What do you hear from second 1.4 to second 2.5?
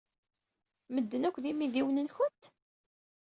d imidiwen-nwent?